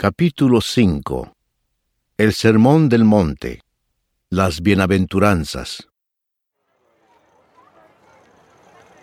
Capítulo 0.00 0.60
5 0.60 1.32
El 2.18 2.32
Sermón 2.32 2.88
del 2.88 3.04
Monte. 3.04 3.62
Las 4.30 4.60
Bienaventuranzas. 4.60 5.88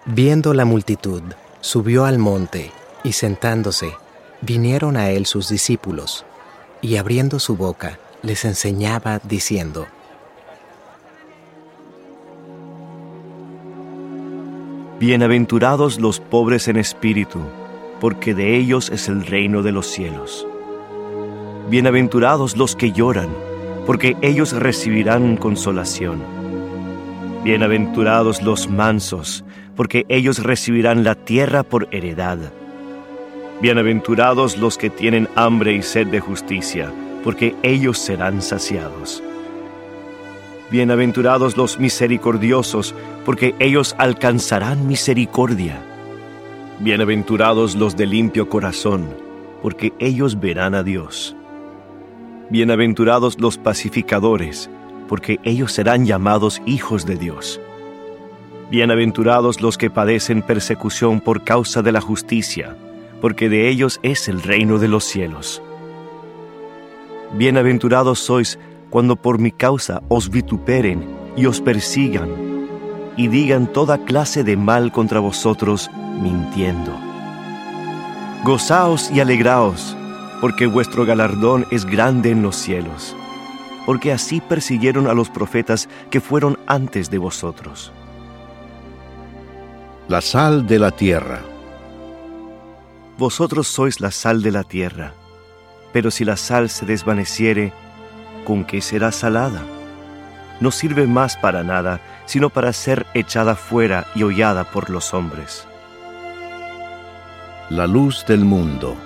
Viendo 0.05 0.53
la 0.53 0.63
multitud, 0.63 1.21
subió 1.59 2.05
al 2.05 2.17
monte, 2.17 2.71
y 3.03 3.11
sentándose, 3.11 3.91
vinieron 4.39 4.95
a 4.95 5.09
él 5.09 5.25
sus 5.25 5.49
discípulos, 5.49 6.25
y 6.81 6.95
abriendo 6.95 7.39
su 7.39 7.57
boca, 7.57 7.99
les 8.21 8.45
enseñaba, 8.45 9.19
diciendo, 9.19 9.87
Bienaventurados 14.97 15.99
los 15.99 16.21
pobres 16.21 16.69
en 16.69 16.77
espíritu, 16.77 17.41
porque 17.99 18.33
de 18.33 18.55
ellos 18.55 18.89
es 18.91 19.09
el 19.09 19.25
reino 19.25 19.61
de 19.61 19.73
los 19.73 19.87
cielos. 19.87 20.47
Bienaventurados 21.67 22.55
los 22.57 22.75
que 22.75 22.91
lloran, 22.91 23.29
porque 23.87 24.15
ellos 24.21 24.53
recibirán 24.53 25.35
consolación. 25.35 26.21
Bienaventurados 27.43 28.43
los 28.43 28.69
mansos, 28.69 29.43
porque 29.75 30.05
ellos 30.07 30.43
recibirán 30.43 31.03
la 31.03 31.15
tierra 31.15 31.63
por 31.63 31.87
heredad. 31.89 32.37
Bienaventurados 33.61 34.59
los 34.59 34.77
que 34.77 34.91
tienen 34.91 35.27
hambre 35.33 35.73
y 35.73 35.81
sed 35.81 36.05
de 36.05 36.19
justicia, 36.19 36.93
porque 37.23 37.55
ellos 37.63 37.97
serán 37.97 38.43
saciados. 38.43 39.23
Bienaventurados 40.69 41.57
los 41.57 41.79
misericordiosos, 41.79 42.93
porque 43.25 43.55
ellos 43.57 43.95
alcanzarán 43.97 44.87
misericordia. 44.87 45.81
Bienaventurados 46.79 47.73
los 47.73 47.97
de 47.97 48.05
limpio 48.05 48.49
corazón, 48.49 49.07
porque 49.63 49.93
ellos 49.97 50.39
verán 50.39 50.75
a 50.75 50.83
Dios. 50.83 51.35
Bienaventurados 52.51 53.41
los 53.41 53.57
pacificadores, 53.57 54.69
porque 55.07 55.39
ellos 55.43 55.71
serán 55.71 56.05
llamados 56.05 56.61
hijos 56.67 57.03
de 57.03 57.15
Dios. 57.15 57.59
Bienaventurados 58.69 59.61
los 59.61 59.79
que 59.79 59.89
padecen 59.89 60.43
persecución 60.43 61.21
por 61.21 61.43
causa 61.43 61.81
de 61.81 61.91
la 61.91 62.01
justicia, 62.01 62.77
porque 63.19 63.49
de 63.49 63.67
ellos 63.67 63.99
es 64.03 64.27
el 64.27 64.43
reino 64.43 64.77
de 64.77 64.87
los 64.87 65.05
cielos. 65.05 65.63
Bienaventurados 67.33 68.19
sois 68.19 68.59
cuando 68.91 69.15
por 69.15 69.39
mi 69.39 69.51
causa 69.51 70.03
os 70.07 70.29
vituperen 70.29 71.03
y 71.35 71.47
os 71.47 71.61
persigan, 71.61 72.29
y 73.17 73.27
digan 73.27 73.65
toda 73.65 74.05
clase 74.05 74.43
de 74.43 74.55
mal 74.55 74.91
contra 74.91 75.19
vosotros, 75.19 75.89
mintiendo. 76.21 76.91
Gozaos 78.43 79.09
y 79.09 79.19
alegraos, 79.19 79.97
porque 80.41 80.65
vuestro 80.65 81.05
galardón 81.05 81.65
es 81.71 81.85
grande 81.85 82.31
en 82.31 82.41
los 82.41 82.55
cielos, 82.55 83.15
porque 83.85 84.11
así 84.11 84.41
persiguieron 84.41 85.07
a 85.07 85.13
los 85.13 85.29
profetas 85.29 85.89
que 86.09 86.21
fueron 86.21 86.57
antes 86.67 87.09
de 87.09 87.17
vosotros. 87.17 87.91
La 90.07 90.21
sal 90.21 90.67
de 90.67 90.79
la 90.79 90.91
tierra 90.91 91.41
Vosotros 93.17 93.67
sois 93.67 94.01
la 94.01 94.11
sal 94.11 94.41
de 94.41 94.51
la 94.51 94.63
tierra, 94.63 95.13
pero 95.93 96.11
si 96.11 96.25
la 96.25 96.35
sal 96.35 96.69
se 96.69 96.85
desvaneciere, 96.85 97.71
¿con 98.43 98.65
qué 98.65 98.81
será 98.81 99.13
salada? 99.13 99.63
No 100.59 100.69
sirve 100.69 101.07
más 101.07 101.37
para 101.37 101.63
nada, 101.63 102.01
sino 102.25 102.49
para 102.49 102.73
ser 102.73 103.05
echada 103.13 103.55
fuera 103.55 104.05
y 104.15 104.23
hollada 104.23 104.65
por 104.65 104.89
los 104.89 105.13
hombres. 105.13 105.65
La 107.69 107.87
luz 107.87 108.25
del 108.27 108.43
mundo 108.43 108.97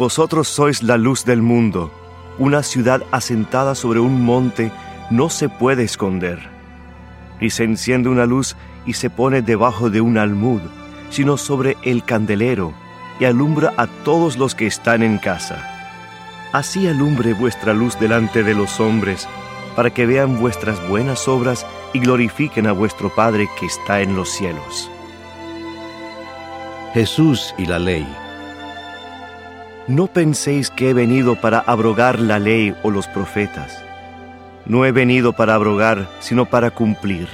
Vosotros 0.00 0.48
sois 0.48 0.82
la 0.82 0.96
luz 0.96 1.26
del 1.26 1.42
mundo. 1.42 1.92
Una 2.38 2.62
ciudad 2.62 3.02
asentada 3.10 3.74
sobre 3.74 4.00
un 4.00 4.24
monte 4.24 4.72
no 5.10 5.28
se 5.28 5.50
puede 5.50 5.82
esconder. 5.84 6.38
Y 7.38 7.50
se 7.50 7.64
enciende 7.64 8.08
una 8.08 8.24
luz 8.24 8.56
y 8.86 8.94
se 8.94 9.10
pone 9.10 9.42
debajo 9.42 9.90
de 9.90 10.00
un 10.00 10.16
almud, 10.16 10.62
sino 11.10 11.36
sobre 11.36 11.76
el 11.82 12.02
candelero, 12.02 12.72
y 13.20 13.26
alumbra 13.26 13.74
a 13.76 13.88
todos 13.88 14.38
los 14.38 14.54
que 14.54 14.66
están 14.66 15.02
en 15.02 15.18
casa. 15.18 15.68
Así 16.54 16.88
alumbre 16.88 17.34
vuestra 17.34 17.74
luz 17.74 18.00
delante 18.00 18.42
de 18.42 18.54
los 18.54 18.80
hombres, 18.80 19.28
para 19.76 19.90
que 19.90 20.06
vean 20.06 20.40
vuestras 20.40 20.80
buenas 20.88 21.28
obras 21.28 21.66
y 21.92 21.98
glorifiquen 21.98 22.66
a 22.66 22.72
vuestro 22.72 23.14
Padre 23.14 23.50
que 23.58 23.66
está 23.66 24.00
en 24.00 24.16
los 24.16 24.30
cielos. 24.30 24.90
Jesús 26.94 27.54
y 27.58 27.66
la 27.66 27.78
ley 27.78 28.08
No 29.90 30.06
penséis 30.06 30.70
que 30.70 30.90
he 30.90 30.94
venido 30.94 31.34
para 31.34 31.58
abrogar 31.58 32.20
la 32.20 32.38
ley 32.38 32.76
o 32.84 32.92
los 32.92 33.08
profetas. 33.08 33.82
No 34.64 34.86
he 34.86 34.92
venido 34.92 35.32
para 35.32 35.56
abrogar, 35.56 36.08
sino 36.20 36.46
para 36.46 36.70
cumplir. 36.70 37.26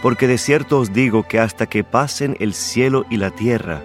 Porque 0.00 0.28
de 0.28 0.38
cierto 0.38 0.78
os 0.78 0.92
digo 0.92 1.24
que 1.24 1.40
hasta 1.40 1.66
que 1.66 1.82
pasen 1.82 2.36
el 2.38 2.54
cielo 2.54 3.04
y 3.10 3.16
la 3.16 3.32
tierra, 3.32 3.80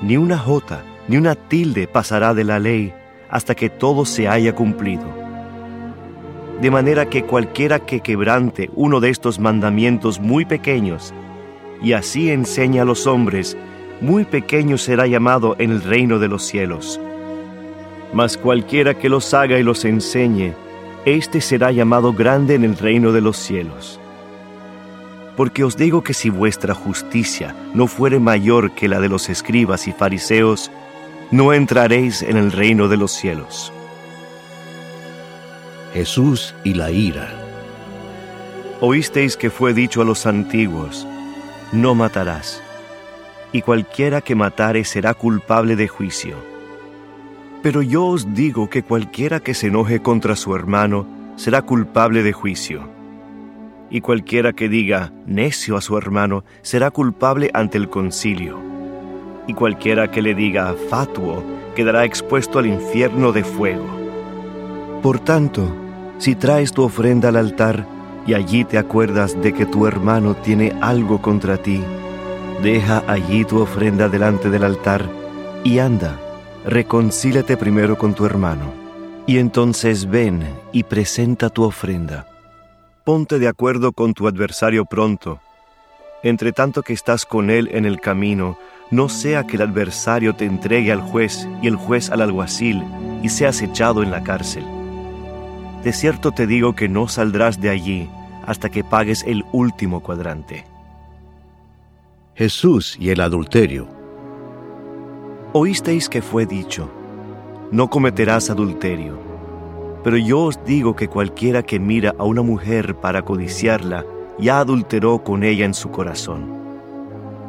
ni 0.00 0.16
una 0.16 0.38
jota, 0.38 0.80
ni 1.06 1.18
una 1.18 1.34
tilde 1.34 1.86
pasará 1.86 2.32
de 2.32 2.44
la 2.44 2.58
ley 2.58 2.94
hasta 3.28 3.54
que 3.54 3.68
todo 3.68 4.06
se 4.06 4.26
haya 4.26 4.54
cumplido. 4.54 5.04
De 6.62 6.70
manera 6.70 7.10
que 7.10 7.24
cualquiera 7.24 7.80
que 7.80 8.00
quebrante 8.00 8.70
uno 8.74 9.00
de 9.00 9.10
estos 9.10 9.38
mandamientos 9.38 10.18
muy 10.18 10.46
pequeños, 10.46 11.12
y 11.82 11.92
así 11.92 12.30
enseña 12.30 12.82
a 12.82 12.86
los 12.86 13.06
hombres, 13.06 13.54
muy 14.00 14.24
pequeño 14.24 14.78
será 14.78 15.06
llamado 15.06 15.56
en 15.58 15.70
el 15.70 15.82
reino 15.82 16.18
de 16.18 16.28
los 16.28 16.44
cielos. 16.44 17.00
Mas 18.12 18.36
cualquiera 18.36 18.94
que 18.94 19.08
los 19.08 19.34
haga 19.34 19.58
y 19.58 19.62
los 19.62 19.84
enseñe, 19.84 20.54
éste 21.04 21.40
será 21.40 21.72
llamado 21.72 22.12
grande 22.12 22.54
en 22.54 22.64
el 22.64 22.76
reino 22.76 23.12
de 23.12 23.20
los 23.20 23.36
cielos. 23.36 24.00
Porque 25.36 25.64
os 25.64 25.76
digo 25.76 26.02
que 26.02 26.14
si 26.14 26.30
vuestra 26.30 26.74
justicia 26.74 27.54
no 27.74 27.86
fuere 27.86 28.18
mayor 28.18 28.72
que 28.72 28.88
la 28.88 29.00
de 29.00 29.08
los 29.08 29.28
escribas 29.28 29.86
y 29.86 29.92
fariseos, 29.92 30.70
no 31.30 31.52
entraréis 31.52 32.22
en 32.22 32.36
el 32.36 32.52
reino 32.52 32.88
de 32.88 32.96
los 32.96 33.12
cielos. 33.12 33.72
Jesús 35.92 36.54
y 36.64 36.74
la 36.74 36.90
ira 36.90 37.48
Oísteis 38.80 39.36
que 39.36 39.50
fue 39.50 39.74
dicho 39.74 40.02
a 40.02 40.04
los 40.04 40.24
antiguos, 40.24 41.04
no 41.72 41.96
matarás, 41.96 42.62
y 43.52 43.62
cualquiera 43.62 44.20
que 44.20 44.34
matare 44.34 44.84
será 44.84 45.14
culpable 45.14 45.76
de 45.76 45.88
juicio. 45.88 46.36
Pero 47.62 47.82
yo 47.82 48.06
os 48.06 48.34
digo 48.34 48.70
que 48.70 48.82
cualquiera 48.82 49.40
que 49.40 49.54
se 49.54 49.68
enoje 49.68 50.00
contra 50.00 50.36
su 50.36 50.54
hermano 50.54 51.06
será 51.36 51.62
culpable 51.62 52.22
de 52.22 52.32
juicio. 52.32 52.88
Y 53.90 54.00
cualquiera 54.00 54.52
que 54.52 54.68
diga 54.68 55.12
necio 55.26 55.76
a 55.76 55.80
su 55.80 55.96
hermano 55.96 56.44
será 56.62 56.90
culpable 56.90 57.50
ante 57.54 57.78
el 57.78 57.88
concilio. 57.88 58.58
Y 59.46 59.54
cualquiera 59.54 60.10
que 60.10 60.22
le 60.22 60.34
diga 60.34 60.74
fatuo 60.90 61.42
quedará 61.74 62.04
expuesto 62.04 62.58
al 62.58 62.66
infierno 62.66 63.32
de 63.32 63.44
fuego. 63.44 63.86
Por 65.02 65.20
tanto, 65.20 65.74
si 66.18 66.34
traes 66.34 66.72
tu 66.72 66.82
ofrenda 66.82 67.28
al 67.28 67.36
altar 67.36 67.86
y 68.26 68.34
allí 68.34 68.64
te 68.64 68.78
acuerdas 68.78 69.40
de 69.40 69.54
que 69.54 69.64
tu 69.64 69.86
hermano 69.86 70.34
tiene 70.34 70.74
algo 70.80 71.22
contra 71.22 71.56
ti, 71.56 71.82
deja 72.62 73.04
allí 73.06 73.44
tu 73.44 73.60
ofrenda 73.60 74.08
delante 74.08 74.50
del 74.50 74.64
altar 74.64 75.08
y 75.64 75.78
anda, 75.78 76.18
reconcílate 76.64 77.56
primero 77.56 77.96
con 77.98 78.14
tu 78.14 78.24
hermano, 78.26 78.72
y 79.26 79.38
entonces 79.38 80.08
ven 80.08 80.42
y 80.72 80.84
presenta 80.84 81.50
tu 81.50 81.64
ofrenda. 81.64 82.26
Ponte 83.04 83.38
de 83.38 83.48
acuerdo 83.48 83.92
con 83.92 84.14
tu 84.14 84.28
adversario 84.28 84.84
pronto. 84.84 85.40
Entre 86.22 86.52
tanto 86.52 86.82
que 86.82 86.92
estás 86.92 87.24
con 87.24 87.50
él 87.50 87.68
en 87.72 87.84
el 87.84 88.00
camino, 88.00 88.58
no 88.90 89.08
sea 89.08 89.46
que 89.46 89.56
el 89.56 89.62
adversario 89.62 90.34
te 90.34 90.44
entregue 90.44 90.92
al 90.92 91.00
juez 91.00 91.46
y 91.62 91.68
el 91.68 91.76
juez 91.76 92.10
al 92.10 92.22
alguacil 92.22 92.82
y 93.22 93.28
seas 93.28 93.62
echado 93.62 94.02
en 94.02 94.10
la 94.10 94.22
cárcel. 94.22 94.64
De 95.84 95.92
cierto 95.92 96.32
te 96.32 96.46
digo 96.46 96.74
que 96.74 96.88
no 96.88 97.08
saldrás 97.08 97.60
de 97.60 97.70
allí 97.70 98.10
hasta 98.46 98.68
que 98.68 98.82
pagues 98.82 99.24
el 99.26 99.44
último 99.52 100.00
cuadrante. 100.00 100.64
Jesús 102.38 102.96
y 103.00 103.10
el 103.10 103.20
adulterio 103.20 103.88
Oísteis 105.54 106.08
que 106.08 106.22
fue 106.22 106.46
dicho, 106.46 106.88
no 107.72 107.90
cometerás 107.90 108.48
adulterio. 108.48 109.18
Pero 110.04 110.16
yo 110.18 110.42
os 110.42 110.64
digo 110.64 110.94
que 110.94 111.08
cualquiera 111.08 111.64
que 111.64 111.80
mira 111.80 112.14
a 112.16 112.22
una 112.22 112.42
mujer 112.42 112.94
para 112.94 113.22
codiciarla, 113.22 114.06
ya 114.38 114.60
adulteró 114.60 115.24
con 115.24 115.42
ella 115.42 115.64
en 115.64 115.74
su 115.74 115.90
corazón. 115.90 116.46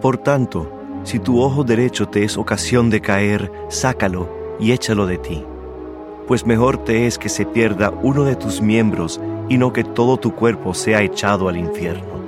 Por 0.01 0.17
tanto, 0.17 0.71
si 1.03 1.19
tu 1.19 1.39
ojo 1.39 1.63
derecho 1.63 2.07
te 2.07 2.23
es 2.23 2.35
ocasión 2.35 2.89
de 2.89 2.99
caer, 2.99 3.51
sácalo 3.67 4.27
y 4.59 4.71
échalo 4.71 5.05
de 5.05 5.19
ti. 5.19 5.45
Pues 6.27 6.47
mejor 6.47 6.83
te 6.83 7.05
es 7.05 7.19
que 7.19 7.29
se 7.29 7.45
pierda 7.45 7.93
uno 8.01 8.23
de 8.23 8.35
tus 8.35 8.59
miembros 8.59 9.21
y 9.49 9.59
no 9.59 9.71
que 9.71 9.83
todo 9.83 10.17
tu 10.17 10.33
cuerpo 10.33 10.73
sea 10.73 11.03
echado 11.03 11.47
al 11.47 11.57
infierno. 11.57 12.18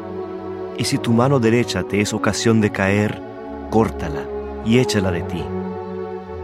Y 0.82 0.84
si 0.84 0.98
tu 0.98 1.14
mano 1.14 1.40
derecha 1.40 1.84
te 1.84 2.02
es 2.02 2.12
ocasión 2.12 2.60
de 2.60 2.72
caer, 2.72 3.22
córtala 3.70 4.26
y 4.66 4.80
échala 4.80 5.12
de 5.12 5.22
ti. 5.22 5.44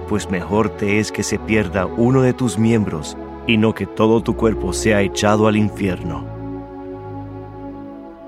pues 0.07 0.29
mejor 0.29 0.69
te 0.69 0.99
es 0.99 1.11
que 1.11 1.23
se 1.23 1.39
pierda 1.39 1.87
uno 1.87 2.21
de 2.21 2.33
tus 2.33 2.59
miembros 2.59 3.17
y 3.47 3.57
no 3.57 3.73
que 3.73 3.87
todo 3.87 4.21
tu 4.21 4.35
cuerpo 4.35 4.73
sea 4.73 5.01
echado 5.01 5.47
al 5.47 5.57
infierno. 5.57 6.23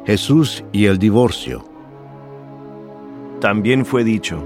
Jesús 0.07 0.63
y 0.71 0.85
el 0.85 0.97
divorcio. 0.97 1.63
También 3.39 3.85
fue 3.85 4.03
dicho, 4.03 4.43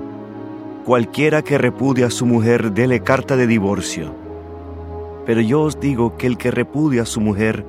cualquiera 0.84 1.44
que 1.44 1.58
repudia 1.58 2.08
a 2.08 2.12
su 2.12 2.26
mujer 2.26 2.74
dele 2.74 3.00
carta 3.00 3.38
de 3.38 3.48
divorcio. 3.48 4.14
Pero 5.26 5.40
yo 5.40 5.62
os 5.62 5.80
digo 5.80 6.18
que 6.18 6.28
el 6.28 6.38
que 6.38 6.52
repudia 6.52 7.04
a 7.04 7.06
su 7.06 7.22
mujer, 7.22 7.66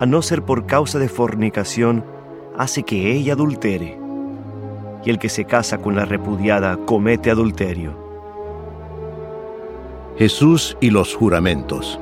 a 0.00 0.06
no 0.06 0.22
ser 0.22 0.42
por 0.42 0.64
causa 0.64 0.98
de 0.98 1.10
fornicación, 1.10 2.15
hace 2.58 2.82
que 2.82 3.12
ella 3.12 3.34
adultere. 3.34 3.98
Y 5.04 5.10
el 5.10 5.18
que 5.18 5.28
se 5.28 5.44
casa 5.44 5.78
con 5.78 5.94
la 5.94 6.04
repudiada 6.04 6.76
comete 6.84 7.30
adulterio. 7.30 7.96
Jesús 10.18 10.76
y 10.80 10.90
los 10.90 11.14
juramentos. 11.14 12.00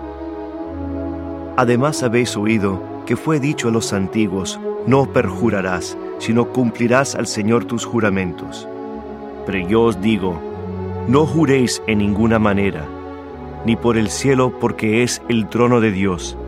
Además 1.56 2.03
habéis 2.03 2.37
oído 2.37 2.81
que 3.06 3.17
fue 3.17 3.41
dicho 3.41 3.69
a 3.69 3.71
los 3.71 3.93
antiguos, 3.93 4.59
no 4.87 5.12
perjurarás, 5.12 5.99
sino 6.19 6.47
cumplirás 6.47 7.15
al 7.15 7.27
Señor 7.27 7.65
tus 7.65 7.85
juramentos. 7.85 8.67
Pero 9.47 9.69
yo 9.69 9.83
os 9.83 10.01
digo, 10.01 10.41
no 11.09 11.27
juréis 11.27 11.83
en 11.87 11.99
ninguna 11.99 12.39
manera, 12.39 12.87
ni 13.67 13.77
por 13.77 13.99
el 13.99 14.09
cielo 14.09 14.59
porque 14.59 15.03
es 15.03 15.21
el 15.29 15.49
trono 15.49 15.81
de 15.81 15.91
Dios, 15.91 16.39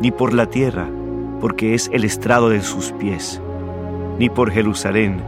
ni 0.00 0.10
por 0.10 0.34
la 0.34 0.46
tierra 0.46 0.88
porque 1.40 1.74
es 1.74 1.90
el 1.92 2.04
estrado 2.04 2.48
de 2.48 2.62
sus 2.62 2.92
pies, 2.92 3.40
ni 4.18 4.28
por 4.28 4.50
Jerusalén 4.50 5.22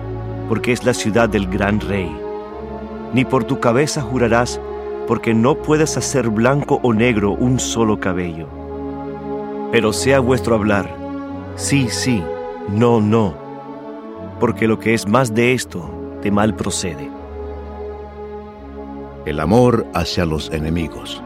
porque 0.49 0.73
es 0.73 0.85
la 0.85 0.95
ciudad 0.95 1.29
del 1.29 1.47
gran 1.47 1.81
rey, 1.81 2.11
ni 3.13 3.25
por 3.25 3.45
tu 3.45 3.59
cabeza 3.61 4.01
jurarás 4.01 4.61
porque 5.07 5.35
no 5.35 5.57
puedes 5.57 5.97
hacer 5.97 6.29
blanco 6.29 6.81
o 6.83 6.93
negro 6.93 7.33
un 7.33 7.59
solo 7.61 8.01
cabello. 8.01 8.49
Pero 9.73 9.93
sea 9.93 10.21
vuestro 10.21 10.55
hablar, 10.55 10.89
sí, 11.57 11.89
sí, 11.91 12.23
no, 12.69 13.01
no, 13.01 13.35
porque 14.41 14.67
lo 14.67 14.79
que 14.79 14.95
es 14.95 15.07
más 15.07 15.35
de 15.35 15.53
esto, 15.53 15.91
de 16.23 16.31
mal 16.31 16.55
procede. 16.55 17.11
El 19.25 19.41
amor 19.41 19.87
hacia 19.93 20.25
los 20.25 20.51
enemigos. 20.53 21.23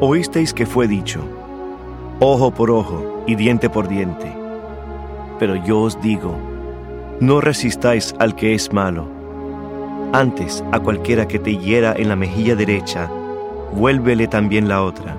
Oísteis 0.00 0.54
que 0.54 0.66
fue 0.66 0.86
dicho, 0.86 1.20
ojo 2.20 2.52
por 2.52 2.70
ojo 2.70 3.13
y 3.26 3.34
diente 3.34 3.70
por 3.70 3.88
diente. 3.88 4.32
Pero 5.38 5.56
yo 5.56 5.80
os 5.80 6.00
digo, 6.00 6.36
no 7.20 7.40
resistáis 7.40 8.14
al 8.18 8.34
que 8.34 8.54
es 8.54 8.72
malo. 8.72 9.06
Antes, 10.12 10.64
a 10.72 10.80
cualquiera 10.80 11.26
que 11.26 11.38
te 11.38 11.56
hiera 11.56 11.94
en 11.96 12.08
la 12.08 12.16
mejilla 12.16 12.54
derecha, 12.54 13.10
vuélvele 13.74 14.28
también 14.28 14.68
la 14.68 14.82
otra. 14.82 15.16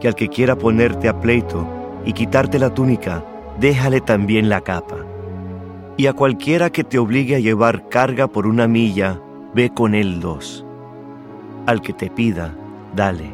Que 0.00 0.08
al 0.08 0.14
que 0.14 0.28
quiera 0.28 0.56
ponerte 0.56 1.08
a 1.08 1.20
pleito 1.20 1.66
y 2.04 2.12
quitarte 2.12 2.58
la 2.58 2.72
túnica, 2.72 3.24
déjale 3.60 4.00
también 4.00 4.48
la 4.48 4.60
capa. 4.60 4.96
Y 5.96 6.06
a 6.06 6.12
cualquiera 6.12 6.70
que 6.70 6.84
te 6.84 6.98
obligue 6.98 7.36
a 7.36 7.40
llevar 7.40 7.88
carga 7.88 8.28
por 8.28 8.46
una 8.46 8.68
milla, 8.68 9.20
ve 9.54 9.70
con 9.70 9.94
él 9.94 10.20
dos. 10.20 10.64
Al 11.66 11.82
que 11.82 11.92
te 11.92 12.08
pida, 12.08 12.54
dale. 12.94 13.30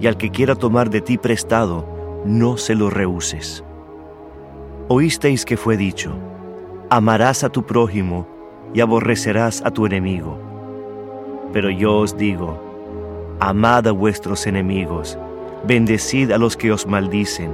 Y 0.00 0.06
al 0.06 0.16
que 0.16 0.30
quiera 0.30 0.54
tomar 0.54 0.90
de 0.90 1.00
ti 1.00 1.18
prestado, 1.18 1.95
no 2.26 2.56
se 2.56 2.74
lo 2.74 2.90
rehuses. 2.90 3.64
Oísteis 4.88 5.44
que 5.44 5.56
fue 5.56 5.76
dicho, 5.76 6.12
amarás 6.90 7.44
a 7.44 7.48
tu 7.48 7.64
prójimo 7.64 8.26
y 8.74 8.80
aborrecerás 8.80 9.62
a 9.64 9.70
tu 9.70 9.86
enemigo. 9.86 10.38
Pero 11.52 11.70
yo 11.70 11.98
os 11.98 12.16
digo, 12.16 12.60
amad 13.40 13.86
a 13.86 13.92
vuestros 13.92 14.46
enemigos, 14.46 15.18
bendecid 15.66 16.32
a 16.32 16.38
los 16.38 16.56
que 16.56 16.72
os 16.72 16.86
maldicen, 16.86 17.52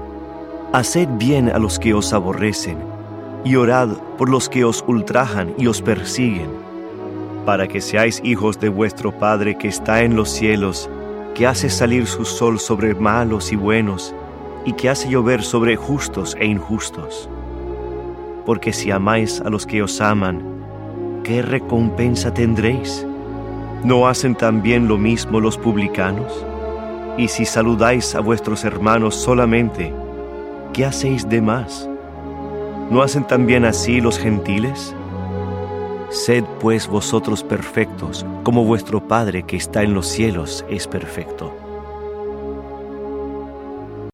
Haced 0.72 1.08
bien 1.18 1.50
a 1.50 1.58
los 1.58 1.78
que 1.78 1.92
os 1.92 2.14
aborrecen, 2.14 2.78
y 3.44 3.56
orad 3.56 3.90
por 4.16 4.30
los 4.30 4.48
que 4.48 4.64
os 4.64 4.82
ultrajan 4.86 5.52
y 5.58 5.66
os 5.66 5.82
persiguen, 5.82 6.48
para 7.44 7.68
que 7.68 7.82
seáis 7.82 8.22
hijos 8.24 8.58
de 8.58 8.70
vuestro 8.70 9.12
Padre 9.12 9.58
que 9.58 9.68
está 9.68 10.02
en 10.02 10.16
los 10.16 10.30
cielos, 10.30 10.88
que 11.34 11.46
hace 11.46 11.68
salir 11.68 12.06
su 12.06 12.24
sol 12.24 12.58
sobre 12.58 12.94
malos 12.94 13.52
y 13.52 13.56
buenos, 13.56 14.14
y 14.64 14.72
que 14.74 14.88
hace 14.88 15.08
llover 15.08 15.42
sobre 15.42 15.76
justos 15.76 16.36
e 16.38 16.46
injustos. 16.46 17.28
Porque 18.46 18.72
si 18.72 18.90
amáis 18.90 19.40
a 19.40 19.50
los 19.50 19.66
que 19.66 19.82
os 19.82 20.00
aman, 20.00 20.42
¿qué 21.24 21.42
recompensa 21.42 22.32
tendréis? 22.34 23.06
¿No 23.84 24.06
hacen 24.06 24.34
también 24.34 24.88
lo 24.88 24.98
mismo 24.98 25.40
los 25.40 25.58
publicanos? 25.58 26.44
Y 27.18 27.28
si 27.28 27.44
saludáis 27.44 28.14
a 28.14 28.20
vuestros 28.20 28.64
hermanos 28.64 29.14
solamente, 29.14 29.92
¿qué 30.72 30.84
hacéis 30.84 31.28
de 31.28 31.40
más? 31.40 31.88
¿No 32.90 33.02
hacen 33.02 33.26
también 33.26 33.64
así 33.64 34.00
los 34.00 34.18
gentiles? 34.18 34.94
Sed 36.10 36.44
pues 36.60 36.88
vosotros 36.88 37.42
perfectos, 37.42 38.26
como 38.42 38.64
vuestro 38.64 39.06
Padre 39.08 39.44
que 39.44 39.56
está 39.56 39.82
en 39.82 39.94
los 39.94 40.06
cielos 40.06 40.64
es 40.68 40.86
perfecto. 40.86 41.61